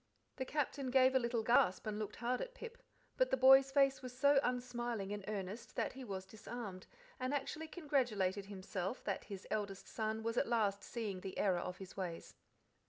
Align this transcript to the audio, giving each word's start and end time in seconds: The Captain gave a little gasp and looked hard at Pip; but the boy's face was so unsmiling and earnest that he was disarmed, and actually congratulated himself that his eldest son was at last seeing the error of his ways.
The 0.37 0.45
Captain 0.45 0.89
gave 0.89 1.13
a 1.13 1.19
little 1.19 1.43
gasp 1.43 1.85
and 1.85 1.99
looked 1.99 2.15
hard 2.15 2.41
at 2.41 2.55
Pip; 2.55 2.81
but 3.17 3.29
the 3.29 3.37
boy's 3.37 3.71
face 3.71 4.01
was 4.01 4.17
so 4.17 4.39
unsmiling 4.41 5.13
and 5.13 5.23
earnest 5.27 5.75
that 5.75 5.93
he 5.93 6.03
was 6.03 6.25
disarmed, 6.25 6.87
and 7.19 7.35
actually 7.35 7.67
congratulated 7.67 8.45
himself 8.47 9.03
that 9.03 9.25
his 9.25 9.45
eldest 9.51 9.87
son 9.87 10.23
was 10.23 10.37
at 10.37 10.47
last 10.47 10.81
seeing 10.83 11.21
the 11.21 11.37
error 11.37 11.59
of 11.59 11.77
his 11.77 11.95
ways. 11.95 12.33